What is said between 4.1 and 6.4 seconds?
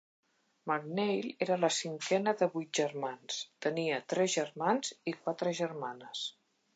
tres germans i quatre germanes.